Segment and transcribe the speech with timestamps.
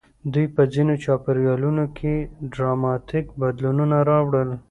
[0.33, 2.13] دوی په ځینو چاپېریالونو کې
[2.53, 4.49] ډراماتیک بدلونونه راوړل.